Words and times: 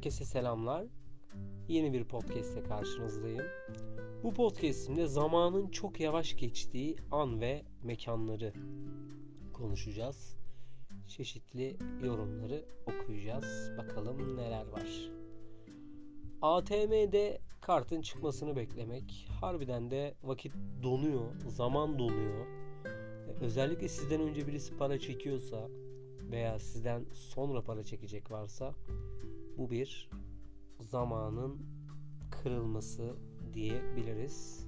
Herkese 0.00 0.24
selamlar. 0.24 0.86
Yeni 1.68 1.92
bir 1.92 2.04
podcast 2.04 2.52
ile 2.52 2.62
karşınızdayım. 2.62 3.44
Bu 4.22 4.34
podcastimde 4.34 5.06
zamanın 5.06 5.70
çok 5.70 6.00
yavaş 6.00 6.36
geçtiği 6.36 6.96
an 7.10 7.40
ve 7.40 7.62
mekanları 7.82 8.52
konuşacağız. 9.52 10.36
Çeşitli 11.08 11.76
yorumları 12.04 12.64
okuyacağız. 12.86 13.72
Bakalım 13.78 14.36
neler 14.36 14.66
var. 14.66 15.10
ATM'de 16.42 17.40
kartın 17.60 18.02
çıkmasını 18.02 18.56
beklemek 18.56 19.28
harbiden 19.40 19.90
de 19.90 20.14
vakit 20.22 20.52
donuyor, 20.82 21.40
zaman 21.48 21.98
donuyor. 21.98 22.46
Özellikle 23.40 23.88
sizden 23.88 24.20
önce 24.20 24.46
birisi 24.46 24.76
para 24.76 24.98
çekiyorsa 24.98 25.68
veya 26.30 26.58
sizden 26.58 27.04
sonra 27.12 27.62
para 27.62 27.84
çekecek 27.84 28.30
varsa 28.30 28.74
bu 29.60 29.70
bir 29.70 30.10
zamanın 30.80 31.58
kırılması 32.30 33.16
diyebiliriz. 33.52 34.66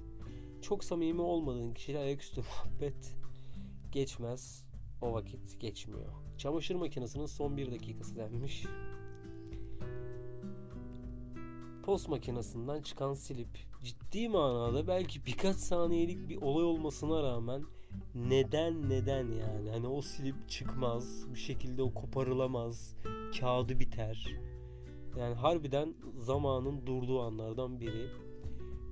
Çok 0.61 0.83
samimi 0.83 1.21
olmadığın 1.21 1.73
kişiyle 1.73 1.99
ayaküstü 1.99 2.41
muhabbet 2.65 3.15
geçmez. 3.91 4.65
O 5.01 5.13
vakit 5.13 5.59
geçmiyor. 5.59 6.13
Çamaşır 6.37 6.75
makinesinin 6.75 7.25
son 7.25 7.57
bir 7.57 7.71
dakikası 7.71 8.15
denmiş. 8.15 8.65
Post 11.85 12.09
makinesinden 12.09 12.81
çıkan 12.81 13.13
silip 13.13 13.59
ciddi 13.83 14.29
manada 14.29 14.87
belki 14.87 15.25
birkaç 15.25 15.55
saniyelik 15.55 16.29
bir 16.29 16.41
olay 16.41 16.63
olmasına 16.63 17.23
rağmen 17.23 17.63
neden 18.15 18.89
neden 18.89 19.31
yani 19.31 19.69
hani 19.71 19.87
o 19.87 20.01
silip 20.01 20.49
çıkmaz 20.49 21.33
bir 21.33 21.39
şekilde 21.39 21.81
o 21.81 21.93
koparılamaz 21.93 22.95
kağıdı 23.39 23.79
biter 23.79 24.52
yani 25.19 25.35
harbiden 25.35 25.95
zamanın 26.17 26.85
durduğu 26.85 27.21
anlardan 27.21 27.79
biri. 27.79 28.07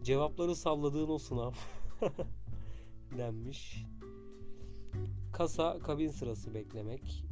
Cevapları 0.03 0.55
salladığın 0.55 1.09
o 1.09 1.17
sınav 1.17 1.53
denmiş. 3.17 3.85
Kasa 5.33 5.79
kabin 5.79 6.09
sırası 6.09 6.53
beklemek. 6.53 7.25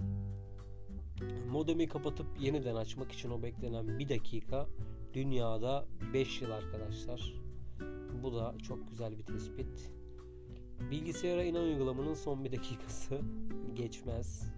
Modemi 1.51 1.87
kapatıp 1.87 2.27
yeniden 2.39 2.75
açmak 2.75 3.11
için 3.11 3.29
o 3.29 3.43
beklenen 3.43 3.99
bir 3.99 4.09
dakika 4.09 4.67
dünyada 5.13 5.85
5 6.13 6.41
yıl 6.41 6.51
arkadaşlar. 6.51 7.33
Bu 8.23 8.35
da 8.35 8.55
çok 8.67 8.87
güzel 8.89 9.17
bir 9.17 9.23
tespit. 9.23 9.91
Bilgisayara 10.91 11.43
inen 11.43 11.61
uygulamanın 11.61 12.13
son 12.13 12.45
bir 12.45 12.51
dakikası 12.51 13.21
geçmez. 13.73 14.49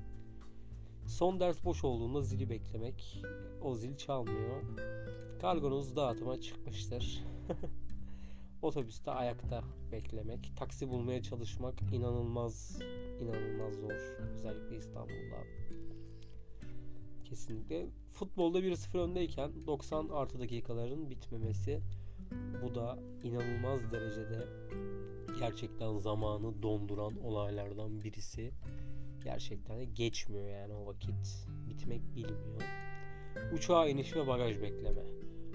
Son 1.07 1.39
ders 1.39 1.63
boş 1.65 1.83
olduğunda 1.83 2.21
zili 2.21 2.49
beklemek. 2.49 3.21
O 3.61 3.75
zil 3.75 3.97
çalmıyor. 3.97 4.63
Kargonuz 5.41 5.95
dağıtıma 5.95 6.41
çıkmıştır. 6.41 7.23
Otobüste 8.61 9.11
ayakta 9.11 9.63
beklemek. 9.91 10.53
Taksi 10.57 10.89
bulmaya 10.89 11.23
çalışmak 11.23 11.81
inanılmaz 11.81 12.79
inanılmaz 13.21 13.73
zor. 13.73 13.93
Özellikle 14.33 14.77
İstanbul'da. 14.77 15.43
Kesinlikle. 17.25 17.87
Futbolda 18.13 18.59
1-0 18.59 18.97
öndeyken 18.97 19.51
90 19.67 20.09
artı 20.09 20.39
dakikaların 20.39 21.09
bitmemesi. 21.09 21.81
Bu 22.63 22.75
da 22.75 22.99
inanılmaz 23.23 23.91
derecede 23.91 24.47
gerçekten 25.39 25.97
zamanı 25.97 26.63
donduran 26.63 27.23
olaylardan 27.23 28.03
birisi. 28.03 28.51
Gerçekten 29.23 29.79
de 29.79 29.85
geçmiyor 29.85 30.47
yani 30.47 30.73
o 30.73 30.85
vakit. 30.85 31.47
Bitmek 31.69 32.15
bilmiyor. 32.15 32.61
Uçağa 33.53 33.87
iniş 33.87 34.15
ve 34.15 34.27
bagaj 34.27 34.61
bekleme. 34.61 35.01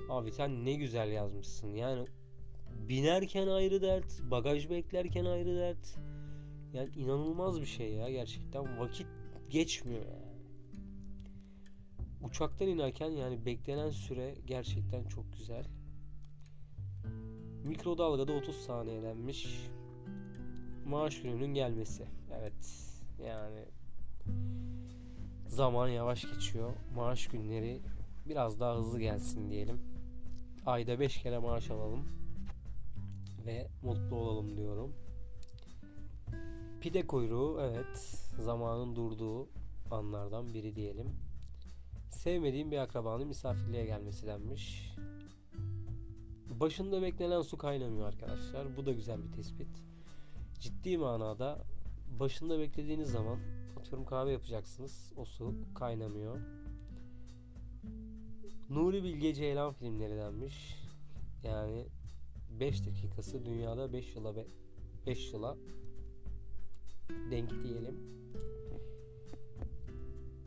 Abi 0.09 0.32
sen 0.32 0.65
ne 0.65 0.75
güzel 0.75 1.12
yazmışsın. 1.12 1.75
Yani 1.75 2.06
binerken 2.88 3.47
ayrı 3.49 3.82
dert, 3.82 4.22
bagaj 4.31 4.71
beklerken 4.71 5.25
ayrı 5.25 5.56
dert. 5.56 5.99
Yani 6.72 6.91
inanılmaz 6.97 7.60
bir 7.60 7.66
şey 7.66 7.93
ya 7.93 8.10
gerçekten. 8.10 8.78
Vakit 8.78 9.06
geçmiyor 9.50 10.03
yani. 10.06 10.27
Uçaktan 12.22 12.69
inerken 12.69 13.10
yani 13.10 13.47
beklenen 13.47 13.91
süre 13.91 14.34
gerçekten 14.47 15.04
çok 15.04 15.33
güzel. 15.33 15.66
Mikrodalgada 17.65 18.33
30 18.33 18.56
saniyelenmiş. 18.56 19.69
Maaş 20.87 21.22
gününün 21.22 21.54
gelmesi. 21.54 22.06
Evet. 22.41 22.96
Yani 23.25 23.65
zaman 25.49 25.88
yavaş 25.88 26.22
geçiyor. 26.22 26.72
Maaş 26.94 27.27
günleri 27.27 27.81
biraz 28.28 28.60
daha 28.60 28.77
hızlı 28.77 29.00
gelsin 29.00 29.50
diyelim. 29.50 29.81
Ayda 30.66 31.00
5 31.00 31.22
kere 31.22 31.38
maaş 31.38 31.71
alalım 31.71 32.09
ve 33.47 33.69
mutlu 33.82 34.16
olalım 34.16 34.56
diyorum. 34.56 34.93
Pide 36.81 37.06
kuyruğu 37.06 37.59
evet 37.60 37.99
zamanın 38.41 38.97
durduğu 38.97 39.48
anlardan 39.91 40.54
biri 40.54 40.77
diyelim. 40.77 41.06
Sevmediğim 42.10 42.71
bir 42.71 42.78
akrabanın 42.78 43.28
misafirliğe 43.28 43.84
gelmesi 43.84 44.27
denmiş. 44.27 44.94
Başında 46.60 47.03
beklenen 47.03 47.43
su 47.43 47.59
kaynamıyor 47.59 48.09
arkadaşlar. 48.09 48.77
Bu 48.77 48.87
da 48.87 48.93
güzel 48.93 49.25
bir 49.25 49.33
tespit. 49.33 49.69
Ciddi 50.60 50.98
manada 50.98 51.65
başında 52.09 52.59
beklediğiniz 52.59 53.11
zaman 53.11 53.39
atıyorum 53.77 54.05
kahve 54.05 54.33
yapacaksınız. 54.33 55.12
O 55.17 55.25
su 55.25 55.55
kaynamıyor. 55.75 56.41
Nuri 58.71 59.05
Bilge 59.05 59.34
Ceylan 59.34 59.72
filmleri 59.72 60.16
denmiş. 60.16 60.77
Yani 61.43 61.87
5 62.50 62.87
dakikası 62.87 63.45
dünyada 63.45 63.93
5 63.93 64.16
yıla 64.16 64.34
5 65.06 65.33
yıla 65.33 65.56
denk 67.31 67.50
diyelim. 67.50 68.16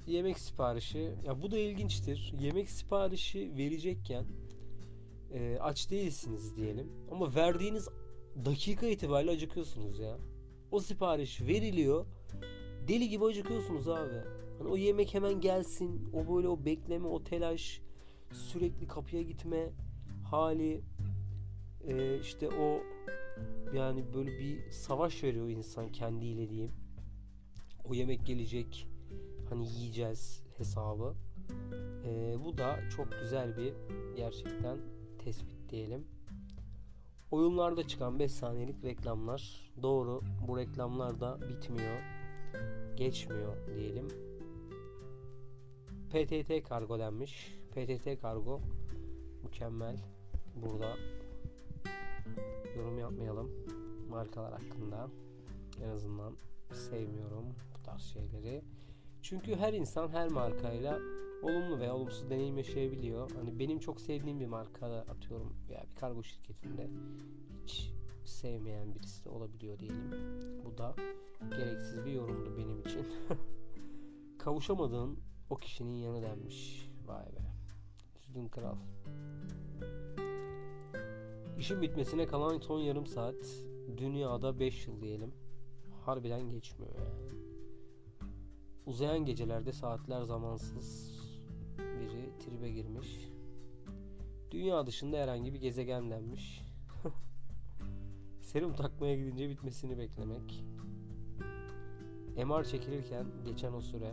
Yemek 0.07 0.39
siparişi 0.39 1.15
ya 1.25 1.41
bu 1.41 1.51
da 1.51 1.57
ilginçtir. 1.57 2.33
Yemek 2.39 2.69
siparişi 2.69 3.57
verecekken 3.57 4.25
e, 5.33 5.57
aç 5.61 5.91
değilsiniz 5.91 6.55
diyelim. 6.57 6.91
Ama 7.11 7.35
verdiğiniz 7.35 7.89
dakika 8.45 8.85
itibariyle 8.85 9.31
acıkıyorsunuz 9.31 9.99
ya. 9.99 10.17
O 10.71 10.79
sipariş 10.79 11.41
veriliyor. 11.41 12.05
Deli 12.87 13.09
gibi 13.09 13.25
acıkıyorsunuz 13.25 13.87
abi. 13.87 14.21
Hani 14.57 14.69
o 14.69 14.77
yemek 14.77 15.13
hemen 15.13 15.41
gelsin. 15.41 16.09
O 16.13 16.35
böyle 16.35 16.47
o 16.47 16.65
bekleme, 16.65 17.07
o 17.07 17.23
telaş, 17.23 17.81
sürekli 18.31 18.87
kapıya 18.87 19.21
gitme 19.21 19.69
hali 20.23 20.81
e, 21.87 22.19
işte 22.19 22.49
o 22.49 22.83
yani 23.73 24.13
böyle 24.13 24.39
bir 24.39 24.71
savaş 24.71 25.23
veriyor 25.23 25.49
insan 25.49 25.91
kendiyle 25.91 26.49
diyeyim. 26.49 26.71
O 27.85 27.93
yemek 27.93 28.25
gelecek. 28.25 28.87
Hani 29.49 29.67
yiyeceğiz 29.67 30.43
hesabı. 30.57 31.15
E, 32.05 32.35
bu 32.45 32.57
da 32.57 32.79
çok 32.97 33.07
güzel 33.21 33.57
bir 33.57 33.73
gerçekten 34.15 34.77
tespit 35.23 35.69
diyelim. 35.69 36.07
Oyunlarda 37.31 37.87
çıkan 37.87 38.19
5 38.19 38.31
saniyelik 38.31 38.83
reklamlar. 38.83 39.71
Doğru 39.81 40.21
bu 40.47 40.57
reklamlar 40.57 41.19
da 41.19 41.39
bitmiyor. 41.49 41.97
Geçmiyor 42.95 43.57
diyelim. 43.75 44.07
PTT 46.09 46.69
kargo 46.69 46.99
denmiş. 46.99 47.59
PTT 47.71 48.21
kargo 48.21 48.61
mükemmel. 49.43 49.97
Burada 50.55 50.95
yorum 52.77 52.99
yapmayalım 52.99 53.51
markalar 54.09 54.51
hakkında. 54.51 55.07
En 55.83 55.89
azından 55.89 56.33
sevmiyorum 56.73 57.45
bu 57.75 57.83
tarz 57.83 58.01
şeyleri. 58.01 58.61
Çünkü 59.21 59.55
her 59.55 59.73
insan 59.73 60.09
her 60.09 60.27
markayla 60.29 60.99
olumlu 61.43 61.79
veya 61.79 61.95
olumsuz 61.95 62.29
deneyim 62.29 62.57
yaşayabiliyor. 62.57 63.31
Hani 63.31 63.59
benim 63.59 63.79
çok 63.79 64.01
sevdiğim 64.01 64.39
bir 64.39 64.45
markada 64.45 65.01
atıyorum 65.01 65.55
veya 65.69 65.85
bir 65.89 65.95
kargo 65.95 66.23
şirketinde 66.23 66.89
hiç 67.63 67.93
sevmeyen 68.25 68.95
birisi 68.95 69.25
de 69.25 69.29
olabiliyor 69.29 69.79
diyelim. 69.79 70.11
Bu 70.65 70.77
da 70.77 70.95
gereksiz 71.49 72.05
bir 72.05 72.11
yorumdu 72.11 72.57
benim 72.57 72.79
için. 72.79 73.07
Kavuşamadığın 74.37 75.19
o 75.49 75.55
kişinin 75.55 75.97
yanı 75.97 76.21
denmiş. 76.21 76.89
Vay 77.07 77.25
be. 77.25 77.53
Üzdün 78.19 78.47
kral. 78.47 78.75
İşin 81.59 81.81
bitmesine 81.81 82.27
kalan 82.27 82.59
son 82.59 82.79
yarım 82.79 83.05
saat. 83.05 83.45
Dünyada 83.97 84.59
5 84.59 84.87
yıl 84.87 85.01
diyelim. 85.01 85.33
Harbiden 86.05 86.49
geçmiyor 86.49 86.95
yani. 86.95 87.39
Uzayan 88.85 89.25
gecelerde 89.25 89.71
saatler 89.71 90.21
zamansız 90.21 91.08
tribe 92.49 92.69
girmiş. 92.69 93.29
Dünya 94.51 94.87
dışında 94.87 95.17
herhangi 95.17 95.53
bir 95.53 95.59
gezegen 95.59 96.11
denmiş. 96.11 96.61
Serum 98.41 98.73
takmaya 98.73 99.15
gidince 99.15 99.49
bitmesini 99.49 99.97
beklemek. 99.97 100.63
MR 102.45 102.63
çekilirken 102.63 103.25
geçen 103.45 103.73
o 103.73 103.81
süre. 103.81 104.11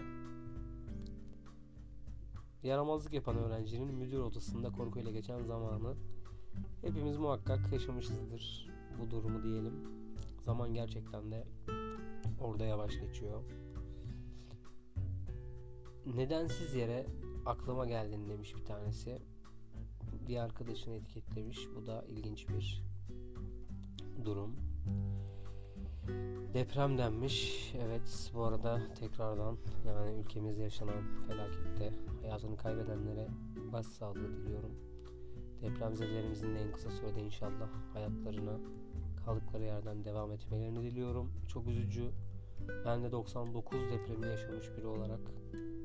Yaramazlık 2.62 3.12
yapan 3.12 3.36
öğrencinin 3.36 3.94
müdür 3.94 4.18
odasında 4.18 4.72
korkuyla 4.72 5.10
geçen 5.10 5.42
zamanı 5.42 5.94
hepimiz 6.82 7.16
muhakkak 7.16 7.72
yaşamışızdır 7.72 8.70
bu 9.00 9.10
durumu 9.10 9.42
diyelim. 9.42 9.74
Zaman 10.40 10.74
gerçekten 10.74 11.30
de 11.30 11.44
orada 12.40 12.64
yavaş 12.64 13.00
geçiyor. 13.00 13.42
Nedensiz 16.06 16.74
yere 16.74 17.06
aklıma 17.46 17.86
geldin 17.86 18.28
demiş 18.28 18.56
bir 18.56 18.64
tanesi. 18.64 19.22
Bir 20.28 20.36
arkadaşını 20.36 20.94
etiketlemiş. 20.94 21.68
Bu 21.76 21.86
da 21.86 22.04
ilginç 22.08 22.48
bir 22.48 22.82
durum. 24.24 24.56
Deprem 26.54 26.98
denmiş. 26.98 27.72
Evet 27.86 28.30
bu 28.34 28.44
arada 28.44 28.80
tekrardan 28.94 29.58
yani 29.86 30.20
ülkemizde 30.20 30.62
yaşanan 30.62 31.22
felakette 31.26 31.92
hayatını 32.22 32.56
kaybedenlere 32.56 33.28
başsağlığı 33.72 34.36
diliyorum. 34.36 34.72
Depremzedelerimizin 35.62 36.54
de 36.54 36.60
en 36.60 36.72
kısa 36.72 36.90
sürede 36.90 37.20
inşallah 37.20 37.68
hayatlarına 37.92 38.58
kaldıkları 39.24 39.64
yerden 39.64 40.04
devam 40.04 40.32
etmelerini 40.32 40.82
diliyorum. 40.82 41.32
Çok 41.48 41.66
üzücü. 41.66 42.10
Ben 42.84 43.04
de 43.04 43.12
99 43.12 43.90
depremi 43.90 44.26
yaşamış 44.26 44.66
biri 44.76 44.86
olarak 44.86 45.20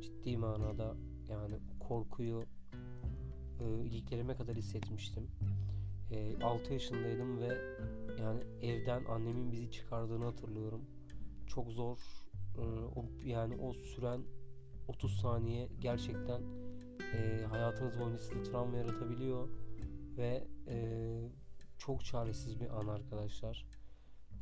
ciddi 0.02 0.38
manada 0.38 0.96
yani 1.32 1.56
korkuyu 1.80 2.46
e, 3.60 3.86
iliklerime 3.86 4.36
kadar 4.36 4.56
hissetmiştim. 4.56 5.28
E, 6.12 6.44
6 6.44 6.74
yaşındaydım 6.74 7.40
ve 7.40 7.58
yani 8.22 8.44
evden 8.62 9.06
annemin 9.06 9.52
bizi 9.52 9.72
çıkardığını 9.72 10.26
hatırlıyorum. 10.26 10.82
Çok 11.48 11.68
zor. 11.72 11.98
e, 12.58 12.62
o 12.96 13.06
yani 13.26 13.56
o 13.56 13.74
süren 13.74 14.22
30 14.88 15.20
saniye 15.22 15.70
gerçekten 15.80 16.42
e, 17.14 17.46
hayatınız 17.50 18.00
boyunca 18.00 18.18
size 18.18 18.44
travma 18.44 18.78
yaratabiliyor 18.78 19.50
ve 20.18 20.48
e, 20.68 20.78
çok 21.78 22.06
çaresiz 22.06 22.60
bir 22.60 22.80
an 22.80 22.88
arkadaşlar. 22.88 23.66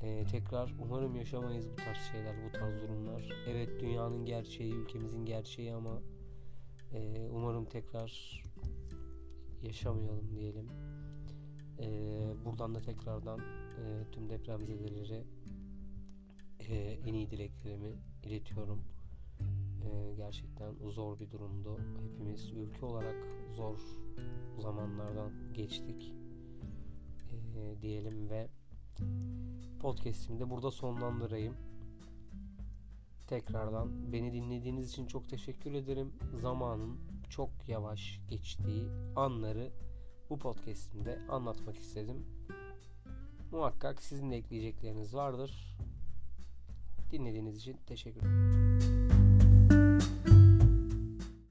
E, 0.01 0.25
tekrar 0.31 0.73
umarım 0.79 1.15
yaşamayız 1.15 1.69
bu 1.71 1.75
tarz 1.75 1.97
şeyler, 2.11 2.35
bu 2.47 2.51
tarz 2.51 2.81
durumlar. 2.81 3.29
Evet 3.47 3.69
dünyanın 3.79 4.25
gerçeği, 4.25 4.73
ülkemizin 4.73 5.25
gerçeği 5.25 5.73
ama 5.73 6.01
e, 6.93 7.29
umarım 7.31 7.65
tekrar 7.65 8.43
yaşamayalım 9.63 10.35
diyelim. 10.35 10.69
E, 11.79 11.87
buradan 12.45 12.75
da 12.75 12.81
tekrardan 12.81 13.39
e, 13.39 14.11
tüm 14.11 14.29
depremzedelere 14.29 15.23
e, 16.69 16.75
en 17.05 17.13
iyi 17.13 17.31
dileklerimi 17.31 17.93
iletiyorum. 18.23 18.83
E, 19.83 20.15
gerçekten 20.15 20.73
zor 20.89 21.19
bir 21.19 21.31
durumdu. 21.31 21.79
Hepimiz 22.01 22.51
ülke 22.51 22.85
olarak 22.85 23.15
zor 23.53 23.79
zamanlardan 24.59 25.31
geçtik 25.53 26.13
e, 27.55 27.81
diyelim 27.81 28.29
ve 28.29 28.49
podcast'imi 29.79 30.39
de 30.39 30.49
burada 30.49 30.71
sonlandırayım. 30.71 31.68
Tekrardan 33.29 34.13
beni 34.13 34.33
dinlediğiniz 34.33 34.89
için 34.89 35.07
çok 35.07 35.29
teşekkür 35.29 35.73
ederim. 35.73 36.13
Zamanın 36.33 36.99
çok 37.29 37.49
yavaş 37.67 38.19
geçtiği 38.29 38.89
anları 39.15 39.71
bu 40.29 40.39
podcast'imde 40.39 41.19
anlatmak 41.29 41.77
istedim. 41.77 42.25
Muhakkak 43.51 44.03
sizin 44.03 44.31
de 44.31 44.35
ekleyecekleriniz 44.35 45.15
vardır. 45.15 45.77
Dinlediğiniz 47.11 47.57
için 47.57 47.77
teşekkür 47.87 48.19
ederim. 48.19 48.68